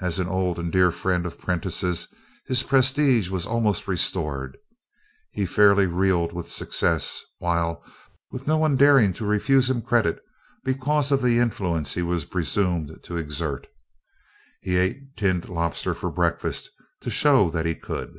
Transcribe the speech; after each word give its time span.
As 0.00 0.18
an 0.18 0.28
old 0.28 0.58
and 0.58 0.72
dear 0.72 0.90
friend 0.90 1.26
of 1.26 1.38
Prentiss's 1.38 2.08
his 2.46 2.62
prestige 2.62 3.28
was 3.28 3.44
almost 3.44 3.86
restored. 3.86 4.56
He 5.30 5.44
fairly 5.44 5.84
reeled 5.84 6.32
with 6.32 6.48
success, 6.48 7.22
while, 7.36 7.84
with 8.30 8.46
no 8.46 8.56
one 8.56 8.78
daring 8.78 9.12
to 9.12 9.26
refuse 9.26 9.68
him 9.68 9.82
credit 9.82 10.20
because 10.64 11.12
of 11.12 11.20
the 11.20 11.38
influence 11.38 11.92
he 11.92 12.00
was 12.00 12.24
presumed 12.24 12.98
to 13.02 13.18
exert, 13.18 13.66
he 14.62 14.78
ate 14.78 15.14
tinned 15.18 15.50
lobster 15.50 15.92
for 15.92 16.10
breakfast 16.10 16.70
to 17.02 17.10
show 17.10 17.50
that 17.50 17.66
he 17.66 17.74
could. 17.74 18.14